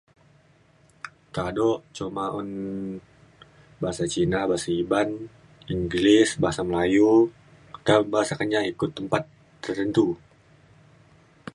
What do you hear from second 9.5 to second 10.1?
tertentu.